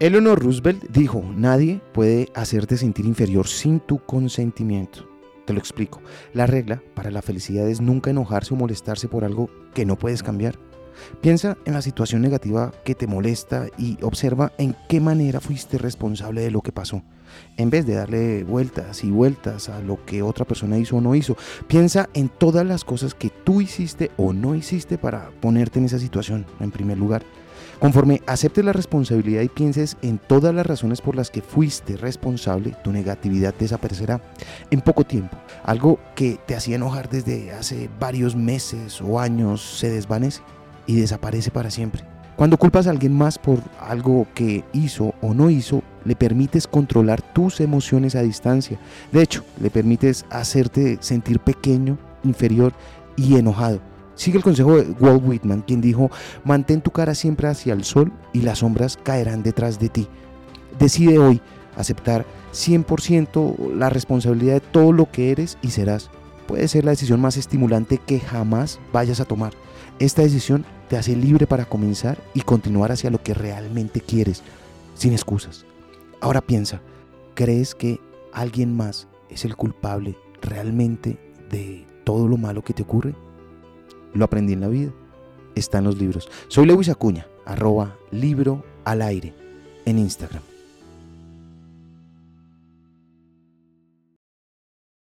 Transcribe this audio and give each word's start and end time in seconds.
Eleanor 0.00 0.42
Roosevelt 0.42 0.82
dijo, 0.90 1.22
nadie 1.36 1.80
puede 1.92 2.28
hacerte 2.34 2.76
sentir 2.76 3.06
inferior 3.06 3.46
sin 3.46 3.78
tu 3.78 4.00
consentimiento. 4.00 5.08
Te 5.46 5.52
lo 5.52 5.60
explico. 5.60 6.02
La 6.32 6.46
regla 6.46 6.82
para 6.94 7.12
la 7.12 7.22
felicidad 7.22 7.68
es 7.68 7.80
nunca 7.80 8.10
enojarse 8.10 8.54
o 8.54 8.56
molestarse 8.56 9.06
por 9.06 9.24
algo 9.24 9.48
que 9.72 9.86
no 9.86 9.96
puedes 9.96 10.24
cambiar. 10.24 10.58
Piensa 11.20 11.56
en 11.64 11.74
la 11.74 11.82
situación 11.82 12.22
negativa 12.22 12.72
que 12.84 12.94
te 12.94 13.06
molesta 13.06 13.66
y 13.78 13.98
observa 14.02 14.52
en 14.58 14.76
qué 14.88 15.00
manera 15.00 15.40
fuiste 15.40 15.78
responsable 15.78 16.42
de 16.42 16.50
lo 16.50 16.60
que 16.60 16.72
pasó. 16.72 17.02
En 17.56 17.70
vez 17.70 17.86
de 17.86 17.94
darle 17.94 18.44
vueltas 18.44 19.04
y 19.04 19.10
vueltas 19.10 19.68
a 19.68 19.80
lo 19.80 20.04
que 20.04 20.22
otra 20.22 20.44
persona 20.44 20.78
hizo 20.78 20.96
o 20.96 21.00
no 21.00 21.14
hizo, 21.14 21.36
piensa 21.66 22.08
en 22.14 22.28
todas 22.28 22.66
las 22.66 22.84
cosas 22.84 23.14
que 23.14 23.30
tú 23.30 23.60
hiciste 23.60 24.10
o 24.16 24.32
no 24.32 24.54
hiciste 24.54 24.98
para 24.98 25.30
ponerte 25.40 25.78
en 25.78 25.86
esa 25.86 25.98
situación 25.98 26.46
en 26.60 26.70
primer 26.70 26.98
lugar. 26.98 27.22
Conforme 27.80 28.22
aceptes 28.26 28.64
la 28.64 28.72
responsabilidad 28.72 29.42
y 29.42 29.48
pienses 29.48 29.96
en 30.02 30.18
todas 30.18 30.54
las 30.54 30.66
razones 30.66 31.00
por 31.00 31.16
las 31.16 31.30
que 31.30 31.42
fuiste 31.42 31.96
responsable, 31.96 32.76
tu 32.84 32.92
negatividad 32.92 33.54
desaparecerá 33.58 34.22
en 34.70 34.80
poco 34.80 35.04
tiempo. 35.04 35.36
Algo 35.64 35.98
que 36.14 36.38
te 36.46 36.54
hacía 36.54 36.76
enojar 36.76 37.08
desde 37.08 37.52
hace 37.52 37.90
varios 37.98 38.36
meses 38.36 39.00
o 39.00 39.18
años 39.20 39.60
se 39.60 39.90
desvanece 39.90 40.42
y 40.86 40.96
desaparece 40.96 41.50
para 41.50 41.70
siempre. 41.70 42.04
Cuando 42.36 42.56
culpas 42.56 42.86
a 42.86 42.90
alguien 42.90 43.12
más 43.12 43.38
por 43.38 43.60
algo 43.80 44.26
que 44.34 44.64
hizo 44.72 45.14
o 45.22 45.34
no 45.34 45.50
hizo, 45.50 45.82
le 46.04 46.16
permites 46.16 46.66
controlar 46.66 47.22
tus 47.22 47.60
emociones 47.60 48.16
a 48.16 48.22
distancia. 48.22 48.78
De 49.12 49.22
hecho, 49.22 49.44
le 49.60 49.70
permites 49.70 50.24
hacerte 50.30 50.98
sentir 51.00 51.38
pequeño, 51.38 51.96
inferior 52.24 52.72
y 53.16 53.36
enojado. 53.36 53.80
Sigue 54.16 54.38
el 54.38 54.44
consejo 54.44 54.76
de 54.76 54.90
Walt 54.98 55.22
Whitman, 55.24 55.62
quien 55.62 55.80
dijo, 55.80 56.10
mantén 56.44 56.80
tu 56.80 56.90
cara 56.90 57.14
siempre 57.14 57.48
hacia 57.48 57.72
el 57.72 57.84
sol 57.84 58.12
y 58.32 58.40
las 58.40 58.58
sombras 58.58 58.98
caerán 59.00 59.42
detrás 59.42 59.78
de 59.78 59.88
ti. 59.88 60.08
Decide 60.78 61.18
hoy 61.18 61.40
aceptar 61.76 62.24
100% 62.52 63.74
la 63.74 63.90
responsabilidad 63.90 64.54
de 64.54 64.60
todo 64.60 64.92
lo 64.92 65.10
que 65.10 65.30
eres 65.30 65.56
y 65.62 65.70
serás. 65.70 66.10
Puede 66.46 66.68
ser 66.68 66.84
la 66.84 66.90
decisión 66.90 67.20
más 67.20 67.36
estimulante 67.36 67.98
que 67.98 68.20
jamás 68.20 68.78
vayas 68.92 69.20
a 69.20 69.24
tomar. 69.24 69.52
Esta 69.98 70.22
decisión 70.22 70.64
te 70.88 70.96
hace 70.96 71.16
libre 71.16 71.46
para 71.46 71.64
comenzar 71.64 72.18
y 72.34 72.42
continuar 72.42 72.92
hacia 72.92 73.10
lo 73.10 73.22
que 73.22 73.34
realmente 73.34 74.00
quieres, 74.00 74.42
sin 74.94 75.12
excusas. 75.12 75.64
Ahora 76.20 76.40
piensa, 76.40 76.80
¿crees 77.34 77.74
que 77.74 78.00
alguien 78.32 78.76
más 78.76 79.08
es 79.28 79.44
el 79.44 79.56
culpable 79.56 80.16
realmente 80.42 81.18
de 81.50 81.86
todo 82.04 82.28
lo 82.28 82.36
malo 82.36 82.62
que 82.62 82.74
te 82.74 82.82
ocurre? 82.82 83.14
Lo 84.12 84.24
aprendí 84.24 84.52
en 84.52 84.60
la 84.60 84.68
vida. 84.68 84.92
Está 85.54 85.78
en 85.78 85.84
los 85.84 85.98
libros. 85.98 86.28
Soy 86.48 86.66
Lewis 86.66 86.88
Acuña, 86.88 87.26
arroba 87.46 87.96
libro 88.10 88.64
al 88.84 89.02
aire 89.02 89.34
en 89.84 89.98
Instagram. 89.98 90.42